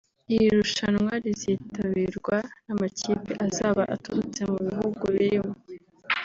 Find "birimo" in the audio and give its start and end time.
5.15-5.53